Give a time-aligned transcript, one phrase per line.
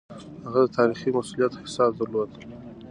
[0.45, 2.29] هغه د تاريخي مسووليت احساس درلود.